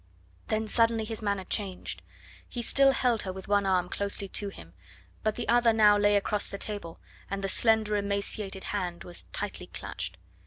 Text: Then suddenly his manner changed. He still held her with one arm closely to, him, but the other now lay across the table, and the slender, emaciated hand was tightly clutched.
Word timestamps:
Then 0.47 0.67
suddenly 0.67 1.05
his 1.05 1.21
manner 1.21 1.43
changed. 1.43 2.01
He 2.49 2.63
still 2.63 2.93
held 2.93 3.21
her 3.21 3.31
with 3.31 3.47
one 3.47 3.67
arm 3.67 3.87
closely 3.87 4.27
to, 4.29 4.49
him, 4.49 4.73
but 5.21 5.35
the 5.35 5.47
other 5.47 5.73
now 5.73 5.95
lay 5.95 6.15
across 6.15 6.47
the 6.47 6.57
table, 6.57 6.99
and 7.29 7.43
the 7.43 7.47
slender, 7.47 7.95
emaciated 7.95 8.63
hand 8.73 9.03
was 9.03 9.25
tightly 9.31 9.67
clutched. 9.67 10.17